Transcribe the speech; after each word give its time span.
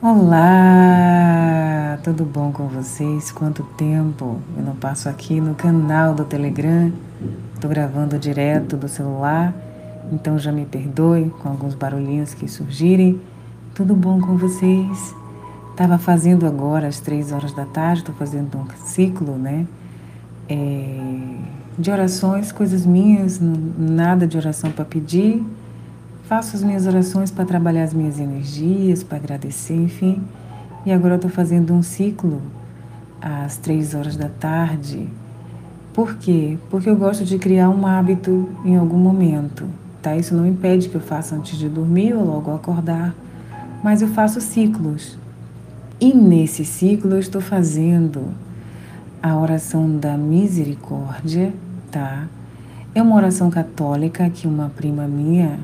Olá, 0.00 1.98
tudo 2.04 2.24
bom 2.24 2.52
com 2.52 2.68
vocês? 2.68 3.32
Quanto 3.32 3.64
tempo 3.76 4.38
eu 4.56 4.62
não 4.62 4.76
passo 4.76 5.08
aqui 5.08 5.40
no 5.40 5.56
canal 5.56 6.14
do 6.14 6.24
Telegram? 6.24 6.92
Estou 7.52 7.68
gravando 7.68 8.16
direto 8.16 8.76
do 8.76 8.86
celular, 8.86 9.52
então 10.12 10.38
já 10.38 10.52
me 10.52 10.64
perdoe 10.64 11.30
com 11.42 11.48
alguns 11.48 11.74
barulhinhos 11.74 12.32
que 12.32 12.46
surgirem. 12.46 13.20
Tudo 13.74 13.92
bom 13.96 14.20
com 14.20 14.36
vocês? 14.36 15.12
Estava 15.72 15.98
fazendo 15.98 16.46
agora 16.46 16.86
às 16.86 17.00
três 17.00 17.32
horas 17.32 17.52
da 17.52 17.64
tarde, 17.64 18.02
estou 18.02 18.14
fazendo 18.14 18.56
um 18.56 18.66
ciclo, 18.86 19.36
né? 19.36 19.66
É, 20.48 21.36
de 21.76 21.90
orações, 21.90 22.52
coisas 22.52 22.86
minhas, 22.86 23.40
nada 23.40 24.28
de 24.28 24.36
oração 24.36 24.70
para 24.70 24.84
pedir, 24.84 25.44
Faço 26.28 26.56
as 26.56 26.62
minhas 26.62 26.86
orações 26.86 27.30
para 27.30 27.46
trabalhar 27.46 27.84
as 27.84 27.94
minhas 27.94 28.20
energias, 28.20 29.02
para 29.02 29.16
agradecer, 29.16 29.74
enfim. 29.74 30.22
E 30.84 30.92
agora 30.92 31.14
eu 31.14 31.16
estou 31.16 31.30
fazendo 31.30 31.72
um 31.72 31.82
ciclo 31.82 32.42
às 33.18 33.56
três 33.56 33.94
horas 33.94 34.14
da 34.14 34.28
tarde. 34.28 35.08
Por 35.94 36.16
quê? 36.16 36.58
Porque 36.68 36.90
eu 36.90 36.96
gosto 36.96 37.24
de 37.24 37.38
criar 37.38 37.70
um 37.70 37.86
hábito 37.86 38.46
em 38.62 38.76
algum 38.76 38.98
momento. 38.98 39.64
Tá? 40.02 40.16
Isso 40.16 40.34
não 40.34 40.46
impede 40.46 40.90
que 40.90 40.96
eu 40.96 41.00
faça 41.00 41.34
antes 41.34 41.56
de 41.56 41.66
dormir 41.66 42.12
ou 42.12 42.22
logo 42.26 42.54
acordar, 42.54 43.14
mas 43.82 44.02
eu 44.02 44.08
faço 44.08 44.38
ciclos. 44.38 45.16
E 45.98 46.12
nesse 46.12 46.62
ciclo 46.62 47.12
eu 47.12 47.20
estou 47.20 47.40
fazendo 47.40 48.34
a 49.22 49.34
oração 49.34 49.96
da 49.96 50.14
misericórdia, 50.18 51.54
tá? 51.90 52.26
É 52.94 53.00
uma 53.00 53.16
oração 53.16 53.48
católica 53.48 54.28
que 54.28 54.46
uma 54.46 54.68
prima 54.76 55.08
minha 55.08 55.58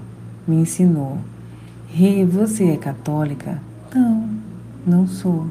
me 0.46 0.56
ensinou. 0.56 1.18
Rê, 1.88 2.24
você 2.24 2.70
é 2.70 2.76
católica? 2.76 3.58
Não, 3.94 4.28
não 4.86 5.06
sou, 5.06 5.46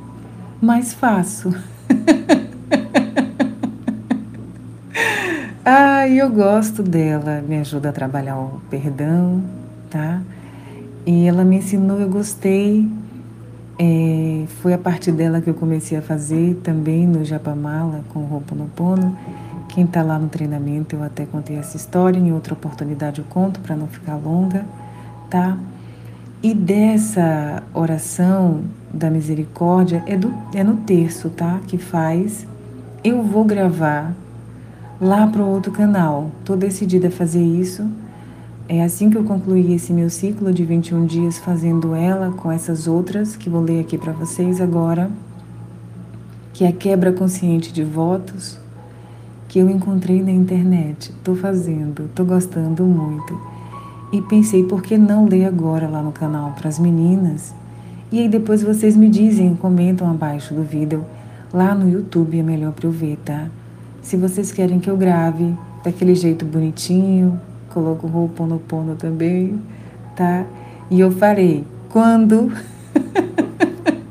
mas 0.61 0.93
faço. 0.93 1.53
ah, 5.65 6.07
eu 6.07 6.29
gosto 6.29 6.83
dela, 6.83 7.41
me 7.41 7.57
ajuda 7.57 7.89
a 7.89 7.93
trabalhar 7.93 8.37
o 8.37 8.61
perdão, 8.69 9.41
tá? 9.89 10.21
E 11.05 11.25
ela 11.25 11.43
me 11.43 11.57
ensinou, 11.57 11.99
eu 11.99 12.09
gostei. 12.09 12.89
É, 13.79 14.45
foi 14.61 14.73
a 14.73 14.77
partir 14.77 15.11
dela 15.11 15.41
que 15.41 15.49
eu 15.49 15.55
comecei 15.55 15.97
a 15.97 16.01
fazer 16.01 16.55
também 16.63 17.07
no 17.07 17.25
Japamala 17.25 18.03
com 18.09 18.19
o 18.19 18.69
Pono. 18.75 19.17
Quem 19.69 19.85
está 19.85 20.03
lá 20.03 20.19
no 20.19 20.27
treinamento, 20.27 20.95
eu 20.95 21.01
até 21.01 21.25
contei 21.25 21.55
essa 21.55 21.77
história, 21.77 22.19
em 22.19 22.31
outra 22.31 22.53
oportunidade 22.53 23.19
eu 23.19 23.25
conto 23.29 23.59
para 23.61 23.75
não 23.75 23.87
ficar 23.87 24.17
longa 24.17 24.63
tá? 25.33 25.57
E 26.43 26.53
dessa 26.53 27.63
oração 27.73 28.65
da 28.93 29.09
misericórdia 29.09 30.03
é, 30.05 30.15
do, 30.15 30.31
é 30.53 30.63
no 30.63 30.77
terço, 30.77 31.31
tá? 31.31 31.59
Que 31.65 31.75
faz. 31.75 32.45
Eu 33.03 33.23
vou 33.23 33.43
gravar 33.43 34.13
lá 35.01 35.25
para 35.25 35.41
o 35.41 35.49
outro 35.49 35.71
canal. 35.71 36.29
Estou 36.39 36.55
decidida 36.55 37.07
a 37.07 37.11
fazer 37.11 37.41
isso. 37.41 37.89
É 38.69 38.83
assim 38.83 39.09
que 39.09 39.17
eu 39.17 39.23
concluí 39.23 39.73
esse 39.73 39.91
meu 39.91 40.07
ciclo 40.07 40.53
de 40.53 40.63
21 40.63 41.07
dias 41.07 41.39
fazendo 41.39 41.95
ela 41.95 42.31
com 42.31 42.51
essas 42.51 42.87
outras 42.87 43.35
que 43.35 43.49
vou 43.49 43.61
ler 43.61 43.81
aqui 43.81 43.97
para 43.97 44.13
vocês 44.13 44.61
agora, 44.61 45.09
que 46.53 46.63
é 46.63 46.67
a 46.67 46.71
quebra 46.71 47.11
consciente 47.11 47.73
de 47.73 47.83
votos 47.83 48.59
que 49.49 49.57
eu 49.57 49.67
encontrei 49.67 50.21
na 50.21 50.31
internet. 50.31 51.09
Estou 51.09 51.35
fazendo, 51.35 52.05
estou 52.05 52.23
gostando 52.23 52.83
muito. 52.83 53.52
E 54.13 54.21
pensei, 54.21 54.63
por 54.63 54.83
que 54.83 54.95
não 54.95 55.25
ler 55.25 55.45
agora 55.45 55.87
lá 55.87 55.99
no 56.03 56.11
canal 56.11 56.51
para 56.51 56.69
as 56.69 56.77
meninas? 56.77 57.51
E 58.11 58.19
aí 58.19 58.29
depois 58.29 58.61
vocês 58.61 58.95
me 58.95 59.09
dizem, 59.09 59.55
comentam 59.55 60.07
abaixo 60.07 60.53
do 60.53 60.61
vídeo. 60.61 61.03
Lá 61.51 61.73
no 61.73 61.89
YouTube 61.89 62.37
é 62.37 62.43
melhor 62.43 62.73
para 62.73 62.85
eu 62.85 62.91
ver, 62.91 63.17
tá? 63.25 63.47
Se 64.03 64.15
vocês 64.15 64.51
querem 64.51 64.79
que 64.79 64.87
eu 64.87 64.95
grave 64.95 65.55
daquele 65.83 66.13
jeito 66.13 66.45
bonitinho, 66.45 67.41
coloco 67.73 68.05
o 68.05 68.59
pono 68.59 68.95
também, 68.95 69.59
tá? 70.15 70.45
E 70.91 70.99
eu 70.99 71.09
farei. 71.09 71.65
Quando? 71.89 72.51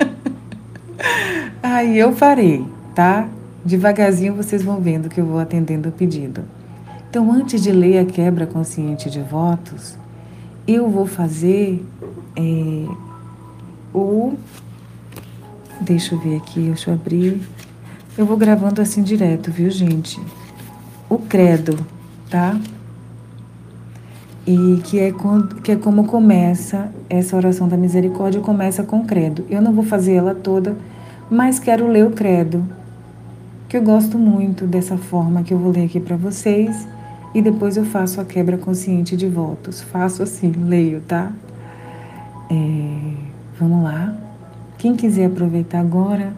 aí 1.63 1.97
eu 1.97 2.13
farei, 2.13 2.67
tá? 2.93 3.29
Devagarzinho 3.65 4.35
vocês 4.35 4.65
vão 4.65 4.81
vendo 4.81 5.09
que 5.09 5.21
eu 5.21 5.27
vou 5.27 5.39
atendendo 5.39 5.91
o 5.91 5.93
pedido. 5.93 6.43
Então, 7.13 7.31
antes 7.31 7.63
de 7.63 7.71
ler 7.71 7.99
a 7.99 8.07
quebra 8.07 8.47
consciente 8.47 9.11
de 9.11 9.21
votos, 9.21 9.99
eu 10.67 10.89
vou 10.89 11.05
fazer 11.05 11.85
é, 12.35 12.87
o. 13.93 14.33
Deixa 15.79 16.15
eu 16.15 16.19
ver 16.19 16.37
aqui, 16.37 16.59
deixa 16.59 16.91
eu 16.91 16.95
abrir. 16.95 17.39
Eu 18.17 18.25
vou 18.25 18.39
gravando 18.39 18.81
assim 18.81 19.03
direto, 19.03 19.53
viu, 19.53 19.69
gente? 19.69 20.19
O 21.07 21.19
credo, 21.19 21.87
tá? 22.31 22.59
E 24.47 24.81
que 24.83 24.99
é, 24.99 25.13
que 25.63 25.73
é 25.73 25.77
como 25.77 26.05
começa 26.05 26.91
essa 27.11 27.37
oração 27.37 27.69
da 27.69 27.77
misericórdia, 27.77 28.41
começa 28.41 28.85
com 28.85 29.05
credo. 29.05 29.45
Eu 29.51 29.61
não 29.61 29.75
vou 29.75 29.85
fazer 29.85 30.15
ela 30.15 30.35
toda, 30.35 30.75
mas 31.29 31.59
quero 31.59 31.89
ler 31.89 32.07
o 32.07 32.13
credo, 32.13 32.65
que 33.69 33.77
eu 33.77 33.83
gosto 33.83 34.19
muito 34.19 34.67
dessa 34.67 34.97
forma 34.97 35.43
que 35.43 35.53
eu 35.53 35.59
vou 35.59 35.73
ler 35.73 35.85
aqui 35.85 36.01
para 36.01 36.17
vocês 36.17 36.89
e 37.35 37.41
depois 37.41 37.77
eu 37.77 37.85
faço 37.85 38.21
a 38.21 38.25
quebra 38.25 38.59
consciente 38.59 39.17
de 39.17 39.29
votos. 39.29 39.81
Faço 39.81 40.23
assim, 40.23 40.51
leio, 40.51 41.01
tá? 41.01 41.33
É, 42.51 43.15
vamos 43.59 43.83
lá. 43.83 44.15
Quem 44.77 44.95
quiser 44.95 45.27
aproveitar 45.27 45.81
agora, 45.81 46.35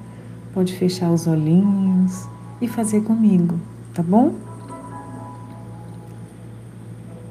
pode 0.53 0.75
fechar 0.77 1.11
os 1.11 1.27
olhinhos 1.27 2.29
e 2.61 2.69
fazer 2.69 3.03
comigo, 3.03 3.59
tá 3.93 4.03
bom? 4.03 4.35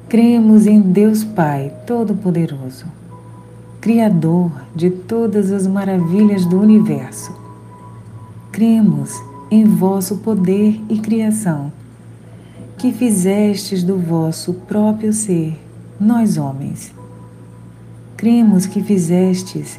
Cremos 0.08 0.66
em 0.66 0.80
Deus 0.80 1.24
Pai 1.24 1.72
Todo-Poderoso, 1.86 2.86
Criador 3.80 4.52
de 4.74 4.90
todas 4.90 5.50
as 5.50 5.66
maravilhas 5.66 6.44
do 6.44 6.60
universo. 6.60 7.34
Cremos 8.52 9.10
em 9.50 9.64
vosso 9.64 10.18
poder 10.18 10.80
e 10.88 10.98
criação 10.98 11.72
que 12.78 12.92
fizestes 12.92 13.82
do 13.82 13.96
vosso 13.96 14.54
próprio 14.54 15.12
ser, 15.12 15.58
nós 15.98 16.36
homens. 16.36 16.92
Cremos 18.16 18.66
que 18.66 18.82
fizestes 18.82 19.78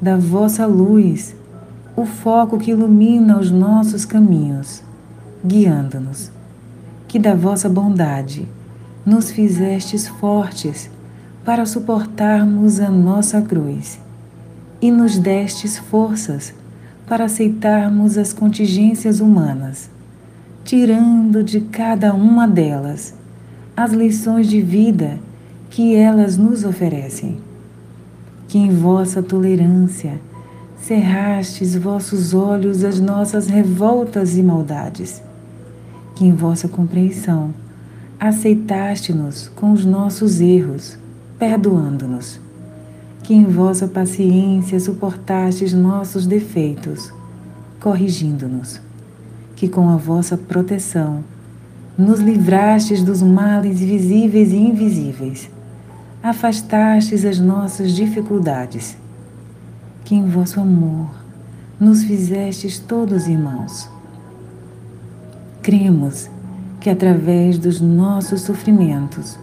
da 0.00 0.16
vossa 0.16 0.66
luz 0.66 1.34
o 1.96 2.04
foco 2.04 2.58
que 2.58 2.70
ilumina 2.70 3.38
os 3.38 3.50
nossos 3.50 4.04
caminhos, 4.04 4.82
guiando-nos, 5.44 6.30
que 7.08 7.18
da 7.18 7.34
vossa 7.34 7.68
bondade 7.68 8.46
nos 9.04 9.30
fizestes 9.30 10.06
fortes 10.06 10.90
para 11.44 11.64
suportarmos 11.64 12.80
a 12.80 12.90
nossa 12.90 13.40
cruz. 13.40 13.98
E 14.80 14.90
nos 14.90 15.18
destes 15.18 15.78
forças 15.78 16.52
para 17.06 17.24
aceitarmos 17.24 18.18
as 18.18 18.32
contingências 18.32 19.20
humanas 19.20 19.88
tirando 20.66 21.44
de 21.44 21.60
cada 21.60 22.12
uma 22.12 22.48
delas 22.48 23.14
as 23.76 23.92
lições 23.92 24.48
de 24.48 24.60
vida 24.60 25.16
que 25.70 25.94
elas 25.94 26.36
nos 26.36 26.64
oferecem. 26.64 27.38
Que 28.48 28.58
em 28.58 28.70
vossa 28.70 29.22
tolerância 29.22 30.20
cerrastes 30.76 31.76
vossos 31.76 32.34
olhos 32.34 32.82
às 32.82 32.98
nossas 32.98 33.46
revoltas 33.46 34.36
e 34.36 34.42
maldades. 34.42 35.22
Que 36.16 36.24
em 36.24 36.32
vossa 36.32 36.66
compreensão 36.66 37.54
aceitaste-nos 38.18 39.48
com 39.54 39.70
os 39.70 39.84
nossos 39.84 40.40
erros, 40.40 40.98
perdoando-nos. 41.38 42.40
Que 43.22 43.34
em 43.34 43.44
vossa 43.44 43.86
paciência 43.86 44.80
suportastes 44.80 45.72
nossos 45.72 46.26
defeitos, 46.26 47.12
corrigindo-nos 47.78 48.84
que 49.56 49.66
com 49.66 49.88
a 49.88 49.96
vossa 49.96 50.36
proteção 50.36 51.24
nos 51.96 52.20
livrastes 52.20 53.02
dos 53.02 53.22
males 53.22 53.80
visíveis 53.80 54.52
e 54.52 54.56
invisíveis, 54.56 55.50
afastastes 56.22 57.24
as 57.24 57.40
nossas 57.40 57.92
dificuldades, 57.92 58.96
que 60.04 60.14
em 60.14 60.28
vosso 60.28 60.60
amor 60.60 61.08
nos 61.80 62.04
fizestes 62.04 62.78
todos 62.78 63.26
irmãos. 63.26 63.88
Cremos 65.62 66.28
que 66.78 66.90
através 66.90 67.58
dos 67.58 67.80
nossos 67.80 68.42
sofrimentos 68.42 69.38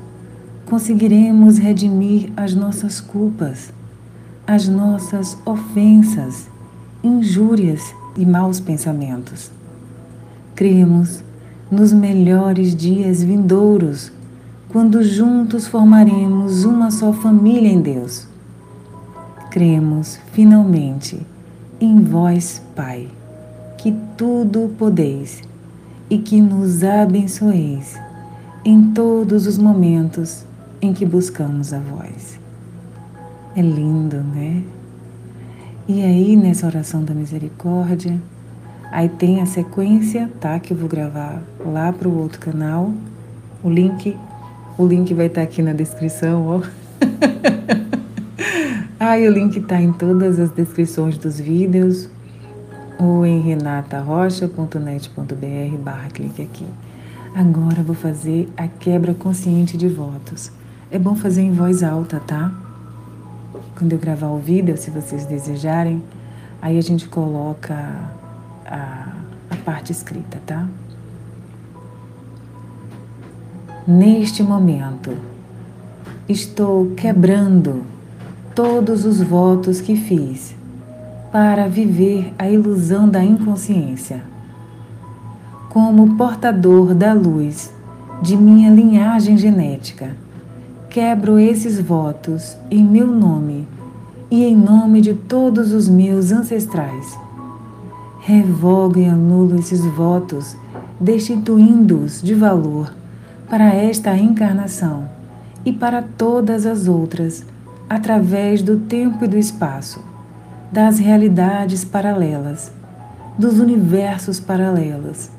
conseguiremos 0.67 1.57
redimir 1.57 2.31
as 2.37 2.53
nossas 2.53 3.01
culpas, 3.01 3.73
as 4.45 4.67
nossas 4.67 5.37
ofensas, 5.43 6.47
injúrias 7.03 7.93
e 8.15 8.25
maus 8.25 8.59
pensamentos 8.59 9.51
Cremos 10.63 11.21
nos 11.69 11.91
melhores 11.91 12.73
dias 12.73 13.21
vindouros, 13.21 14.13
quando 14.69 15.03
juntos 15.03 15.67
formaremos 15.67 16.63
uma 16.63 16.89
só 16.89 17.11
família 17.11 17.67
em 17.67 17.81
Deus. 17.81 18.29
cremos 19.51 20.17
finalmente 20.31 21.19
em 21.81 22.01
vós, 22.01 22.61
Pai, 22.77 23.09
que 23.77 23.93
tudo 24.15 24.73
podeis 24.77 25.41
e 26.09 26.17
que 26.17 26.39
nos 26.39 26.81
abençoeis 26.81 27.99
em 28.63 28.89
todos 28.93 29.45
os 29.45 29.57
momentos 29.57 30.45
em 30.81 30.93
que 30.93 31.05
buscamos 31.05 31.73
a 31.73 31.79
vós. 31.79 32.39
É 33.53 33.61
lindo, 33.61 34.15
né? 34.15 34.63
E 35.89 36.01
aí, 36.01 36.37
nessa 36.37 36.67
oração 36.67 37.03
da 37.03 37.13
misericórdia, 37.13 38.17
aí 38.93 39.09
tem 39.09 39.41
a 39.41 39.45
sequência, 39.47 40.29
tá? 40.39 40.59
Que 40.59 40.71
eu 40.71 40.77
vou 40.77 40.87
gravar 40.87 41.41
lá 41.65 41.91
para 41.91 42.07
o 42.07 42.15
outro 42.15 42.39
canal. 42.39 42.93
O 43.63 43.69
link, 43.69 44.15
o 44.77 44.85
link 44.85 45.11
vai 45.15 45.25
estar 45.25 45.41
tá 45.41 45.47
aqui 45.47 45.63
na 45.63 45.73
descrição, 45.73 46.47
ó. 46.47 46.61
Aí 48.99 49.27
o 49.27 49.31
link 49.31 49.57
está 49.57 49.81
em 49.81 49.91
todas 49.91 50.39
as 50.39 50.49
descrições 50.51 51.17
dos 51.17 51.37
vídeos 51.37 52.07
ou 52.97 53.25
em 53.25 53.41
renatarocha.net.br 53.41 55.77
barra 55.83 56.07
clique 56.07 56.41
aqui. 56.41 56.65
Agora 57.35 57.83
vou 57.83 57.95
fazer 57.95 58.47
a 58.55 58.65
quebra 58.65 59.13
consciente 59.13 59.75
de 59.75 59.89
votos. 59.89 60.53
É 60.89 60.97
bom 60.97 61.15
fazer 61.15 61.41
em 61.41 61.51
voz 61.51 61.83
alta, 61.83 62.21
tá? 62.21 62.49
Quando 63.77 63.91
eu 63.91 63.99
gravar 63.99 64.27
o 64.27 64.37
vídeo, 64.37 64.77
se 64.77 64.89
vocês 64.89 65.25
desejarem, 65.25 66.01
aí 66.61 66.77
a 66.77 66.81
gente 66.81 67.09
coloca 67.09 68.22
a, 68.73 69.07
a 69.51 69.55
parte 69.57 69.91
escrita, 69.91 70.41
tá? 70.45 70.67
Neste 73.87 74.41
momento, 74.41 75.15
estou 76.27 76.91
quebrando 76.95 77.83
todos 78.55 79.05
os 79.05 79.21
votos 79.21 79.79
que 79.79 79.95
fiz 79.95 80.55
para 81.31 81.67
viver 81.67 82.33
a 82.39 82.49
ilusão 82.49 83.07
da 83.07 83.23
inconsciência. 83.23 84.23
Como 85.69 86.15
portador 86.15 86.93
da 86.93 87.13
luz 87.13 87.73
de 88.21 88.37
minha 88.37 88.69
linhagem 88.69 89.37
genética, 89.37 90.15
quebro 90.89 91.37
esses 91.37 91.79
votos 91.79 92.55
em 92.71 92.83
meu 92.83 93.07
nome 93.07 93.67
e 94.31 94.45
em 94.45 94.55
nome 94.55 95.01
de 95.01 95.13
todos 95.13 95.73
os 95.73 95.89
meus 95.89 96.31
ancestrais. 96.31 97.22
Revogo 98.25 98.99
e 98.99 99.05
anulo 99.05 99.59
esses 99.59 99.81
votos, 99.83 100.55
destituindo-os 100.97 102.21
de 102.21 102.33
valor 102.33 102.95
para 103.49 103.73
esta 103.73 104.17
encarnação 104.17 105.09
e 105.65 105.73
para 105.73 106.01
todas 106.01 106.65
as 106.65 106.87
outras 106.87 107.45
através 107.89 108.61
do 108.61 108.77
tempo 108.79 109.25
e 109.25 109.27
do 109.27 109.37
espaço, 109.37 109.99
das 110.71 110.99
realidades 110.99 111.83
paralelas, 111.83 112.71
dos 113.37 113.59
universos 113.59 114.39
paralelos, 114.39 115.29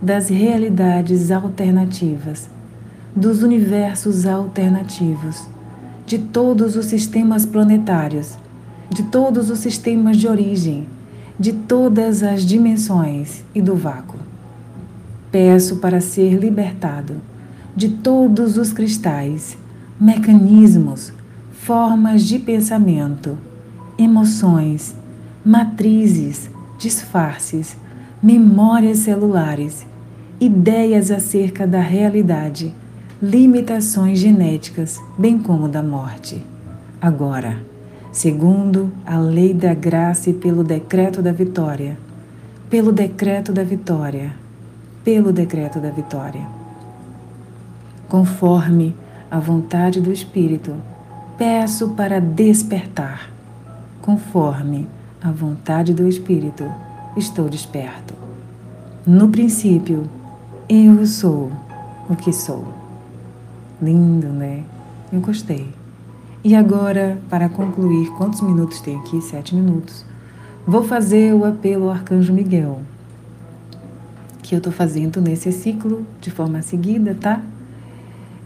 das 0.00 0.30
realidades 0.30 1.30
alternativas, 1.30 2.48
dos 3.14 3.42
universos 3.42 4.24
alternativos, 4.24 5.46
de 6.06 6.16
todos 6.16 6.76
os 6.76 6.86
sistemas 6.86 7.44
planetários, 7.44 8.38
de 8.88 9.02
todos 9.02 9.50
os 9.50 9.58
sistemas 9.58 10.16
de 10.16 10.26
origem, 10.26 10.88
de 11.42 11.52
todas 11.52 12.22
as 12.22 12.46
dimensões 12.46 13.42
e 13.52 13.60
do 13.60 13.74
vácuo. 13.74 14.16
Peço 15.32 15.78
para 15.78 16.00
ser 16.00 16.34
libertado 16.34 17.16
de 17.74 17.88
todos 17.88 18.56
os 18.56 18.72
cristais, 18.72 19.58
mecanismos, 20.00 21.12
formas 21.50 22.22
de 22.22 22.38
pensamento, 22.38 23.36
emoções, 23.98 24.94
matrizes, 25.44 26.48
disfarces, 26.78 27.76
memórias 28.22 28.98
celulares, 28.98 29.84
ideias 30.40 31.10
acerca 31.10 31.66
da 31.66 31.80
realidade, 31.80 32.72
limitações 33.20 34.20
genéticas, 34.20 34.96
bem 35.18 35.40
como 35.40 35.66
da 35.66 35.82
morte. 35.82 36.40
Agora, 37.00 37.71
segundo 38.12 38.92
a 39.06 39.18
lei 39.18 39.54
da 39.54 39.72
graça 39.72 40.28
e 40.28 40.34
pelo 40.34 40.62
decreto 40.62 41.22
da 41.22 41.32
vitória, 41.32 41.96
pelo 42.68 42.92
decreto 42.92 43.52
da 43.52 43.64
vitória, 43.64 44.34
pelo 45.02 45.32
decreto 45.32 45.80
da 45.80 45.90
vitória. 45.90 46.46
Conforme 48.08 48.94
a 49.30 49.40
vontade 49.40 49.98
do 49.98 50.12
Espírito, 50.12 50.74
peço 51.38 51.90
para 51.90 52.20
despertar. 52.20 53.30
Conforme 54.02 54.86
a 55.22 55.30
vontade 55.30 55.94
do 55.94 56.06
Espírito, 56.06 56.70
estou 57.16 57.48
desperto. 57.48 58.12
No 59.06 59.28
princípio, 59.28 60.08
eu 60.68 61.06
sou 61.06 61.50
o 62.10 62.14
que 62.14 62.32
sou. 62.32 62.68
Lindo, 63.80 64.28
né? 64.28 64.62
Eu 65.10 65.20
gostei. 65.20 65.81
E 66.44 66.56
agora, 66.56 67.18
para 67.30 67.48
concluir, 67.48 68.10
quantos 68.14 68.40
minutos 68.40 68.80
tem 68.80 68.98
aqui? 68.98 69.20
Sete 69.22 69.54
minutos. 69.54 70.04
Vou 70.66 70.82
fazer 70.82 71.32
o 71.32 71.44
apelo 71.44 71.84
ao 71.84 71.92
Arcanjo 71.92 72.32
Miguel, 72.32 72.80
que 74.42 74.52
eu 74.52 74.58
estou 74.58 74.72
fazendo 74.72 75.20
nesse 75.20 75.52
ciclo 75.52 76.04
de 76.20 76.32
forma 76.32 76.60
seguida, 76.60 77.16
tá? 77.20 77.40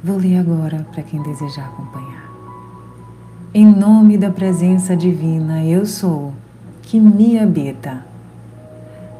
Vou 0.04 0.18
ler 0.18 0.36
agora 0.36 0.86
para 0.92 1.02
quem 1.02 1.22
desejar 1.22 1.68
acompanhar. 1.68 2.30
Em 3.54 3.64
nome 3.64 4.18
da 4.18 4.28
presença 4.28 4.94
divina, 4.94 5.64
eu 5.64 5.86
sou, 5.86 6.34
que 6.82 7.00
me 7.00 7.38
habita. 7.38 8.04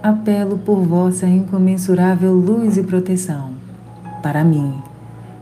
Apelo 0.02 0.58
por 0.58 0.82
vossa 0.82 1.26
incomensurável 1.26 2.34
luz 2.34 2.76
e 2.76 2.82
proteção, 2.82 3.52
para 4.22 4.44
mim, 4.44 4.75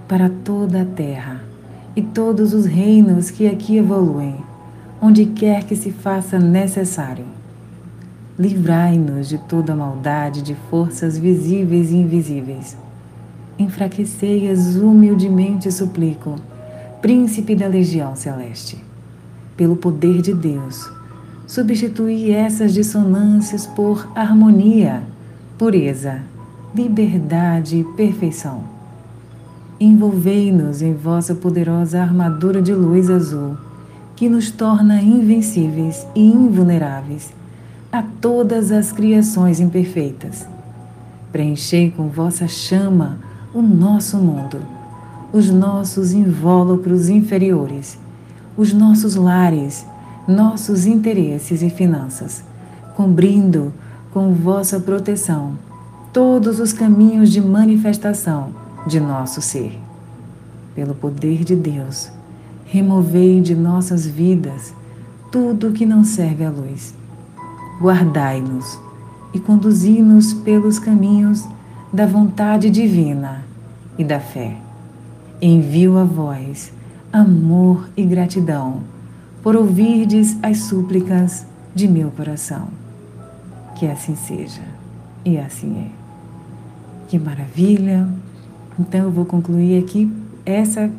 para 0.07 0.31
toda 0.45 0.83
a 0.83 0.85
terra 0.85 1.44
e 1.97 2.03
todos 2.03 2.53
os 2.53 2.67
reinos 2.67 3.31
que 3.31 3.47
aqui 3.47 3.77
evoluem, 3.77 4.37
onde 5.01 5.27
quer 5.27 5.65
que 5.65 5.77
se 5.77 5.91
faça 5.91 6.39
necessário. 6.39 7.25
Livrai-nos 8.39 9.29
de 9.29 9.39
toda 9.39 9.77
maldade 9.77 10.43
de 10.43 10.57
forças 10.69 11.17
visíveis 11.17 11.91
e 11.91 11.97
invisíveis. 11.97 12.77
Enfraquecei-as 13.59 14.77
humildemente, 14.77 15.71
suplico 15.71 16.37
príncipe 17.05 17.55
da 17.55 17.67
legião 17.67 18.17
celeste. 18.17 18.83
Pelo 19.59 19.77
poder 19.77 20.23
de 20.23 20.33
Deus, 20.33 20.91
substituí 21.47 22.31
essas 22.31 22.73
dissonâncias 22.73 23.67
por 23.67 24.09
harmonia, 24.15 25.03
pureza, 25.59 26.23
liberdade 26.75 27.77
e 27.77 27.85
perfeição. 27.95 28.74
Envolvei-nos 29.81 30.83
em 30.83 30.95
vossa 30.95 31.35
poderosa 31.35 32.01
armadura 32.01 32.63
de 32.63 32.73
luz 32.73 33.11
azul, 33.11 33.57
que 34.15 34.29
nos 34.29 34.51
torna 34.51 35.03
invencíveis 35.03 36.07
e 36.15 36.25
invulneráveis 36.25 37.33
a 37.93 38.03
todas 38.21 38.71
as 38.71 38.93
criações 38.93 39.61
imperfeitas. 39.61 40.47
Preenchei 41.33 41.91
com 41.91 42.09
vossa 42.09 42.47
chama 42.47 43.19
o 43.53 43.61
nosso 43.61 44.17
mundo 44.19 44.75
os 45.35 45.51
nossos 45.51 46.13
invólucros 46.13 47.09
inferiores, 47.09 47.99
os 48.57 48.73
nossos 48.73 49.17
lares, 49.17 49.85
nossos 50.29 50.87
interesses 50.87 51.61
e 51.61 51.69
finanças, 51.69 52.45
cobrindo 52.95 53.75
com 54.13 54.33
vossa 54.33 54.79
proteção 54.79 55.59
todos 56.13 56.61
os 56.61 56.73
caminhos 56.73 57.31
de 57.31 57.41
manifestação 57.41 58.51
de 58.87 59.01
nosso 59.01 59.41
ser. 59.41 59.79
Pelo 60.75 60.95
poder 60.95 61.45
de 61.45 61.55
Deus, 61.55 62.11
removei 62.67 63.41
de 63.41 63.55
nossas 63.55 64.07
vidas 64.07 64.75
tudo 65.31 65.73
que 65.73 65.87
não 65.87 66.05
serve 66.05 66.45
à 66.45 66.51
luz. 66.51 66.95
Guardai-nos 67.81 68.79
e 69.33 69.41
conduzi-nos 69.41 70.33
pelos 70.33 70.79
caminhos 70.79 71.45
da 71.93 72.07
vontade 72.07 72.71
divina 72.71 73.45
e 73.99 74.05
da 74.05 74.21
fé 74.21 74.65
envio 75.41 75.99
a 75.99 76.05
vós 76.05 76.73
amor 77.13 77.89
e 77.97 78.03
gratidão 78.03 78.81
por 79.43 79.55
ouvirdes 79.55 80.37
as 80.43 80.59
súplicas 80.59 81.47
de 81.75 81.87
meu 81.87 82.11
coração. 82.11 82.69
Que 83.77 83.87
assim 83.87 84.17
seja 84.17 84.63
e 85.25 85.37
assim 85.37 85.79
é. 85.79 85.91
Que 87.09 87.19
maravilha! 87.19 88.09
Então 88.79 89.05
eu 89.05 89.11
vou 89.11 89.25
concluir 89.25 89.83
aqui 89.83 90.11
essa 90.45 90.91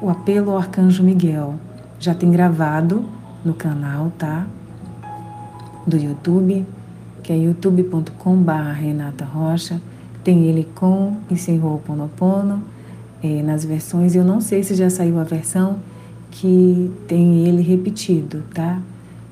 o 0.00 0.10
apelo 0.10 0.50
ao 0.50 0.58
arcanjo 0.58 1.02
Miguel. 1.02 1.54
Já 1.98 2.14
tem 2.14 2.30
gravado 2.30 3.04
no 3.44 3.54
canal, 3.54 4.12
tá? 4.18 4.46
Do 5.86 5.96
YouTube, 5.96 6.66
que 7.22 7.32
é 7.32 7.36
youtube.com/renata 7.36 9.24
Rocha. 9.24 9.80
Tem 10.22 10.44
ele 10.44 10.68
com 10.74 11.16
e 11.30 11.36
sem 11.36 11.62
Ho'oponopono 11.62 12.62
é, 13.22 13.42
nas 13.42 13.64
versões. 13.64 14.14
Eu 14.14 14.24
não 14.24 14.40
sei 14.40 14.62
se 14.62 14.74
já 14.74 14.90
saiu 14.90 15.18
a 15.18 15.24
versão 15.24 15.78
que 16.30 16.90
tem 17.06 17.46
ele 17.46 17.62
repetido, 17.62 18.42
tá? 18.54 18.80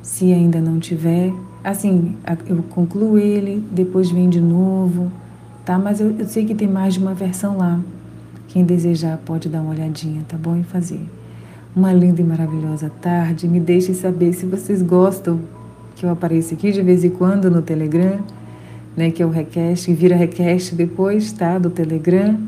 Se 0.02 0.32
ainda 0.32 0.60
não 0.60 0.78
tiver, 0.78 1.32
assim, 1.62 2.16
eu 2.46 2.62
concluo 2.70 3.18
ele, 3.18 3.62
depois 3.70 4.10
vem 4.10 4.30
de 4.30 4.40
novo, 4.40 5.12
tá? 5.66 5.78
Mas 5.78 6.00
eu, 6.00 6.14
eu 6.18 6.26
sei 6.26 6.46
que 6.46 6.54
tem 6.54 6.68
mais 6.68 6.94
de 6.94 7.00
uma 7.00 7.12
versão 7.12 7.58
lá. 7.58 7.78
Quem 8.48 8.64
desejar 8.64 9.18
pode 9.18 9.48
dar 9.48 9.60
uma 9.60 9.72
olhadinha, 9.72 10.22
tá 10.26 10.38
bom? 10.38 10.56
E 10.56 10.62
fazer. 10.62 11.04
Uma 11.74 11.92
linda 11.92 12.22
e 12.22 12.24
maravilhosa 12.24 12.90
tarde. 13.02 13.46
Me 13.46 13.60
deixem 13.60 13.94
saber 13.94 14.32
se 14.32 14.46
vocês 14.46 14.80
gostam 14.80 15.40
que 15.96 16.06
eu 16.06 16.10
apareça 16.10 16.54
aqui 16.54 16.70
de 16.72 16.80
vez 16.80 17.04
em 17.04 17.10
quando 17.10 17.50
no 17.50 17.60
Telegram, 17.60 18.20
né? 18.96 19.10
Que 19.10 19.22
é 19.22 19.26
o 19.26 19.30
request, 19.30 19.86
que 19.86 19.92
vira 19.92 20.16
request 20.16 20.74
depois, 20.74 21.32
tá? 21.32 21.58
Do 21.58 21.68
Telegram. 21.68 22.38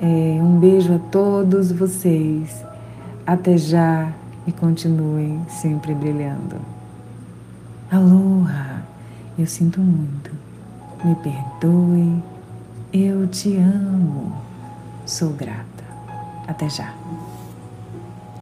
É, 0.00 0.38
um 0.40 0.58
beijo 0.58 0.94
a 0.94 0.98
todos 0.98 1.72
vocês. 1.72 2.64
Até 3.26 3.58
já 3.58 4.12
e 4.46 4.52
continuem 4.52 5.40
sempre 5.48 5.92
brilhando. 5.94 6.56
Aloha! 7.90 8.82
Eu 9.38 9.46
sinto 9.46 9.80
muito. 9.80 10.30
Me 11.04 11.14
perdoe. 11.16 12.33
Eu 12.96 13.26
te 13.26 13.56
amo. 13.56 14.32
Sou 15.04 15.30
grata. 15.30 15.82
Até 16.46 16.70
já. 16.70 16.94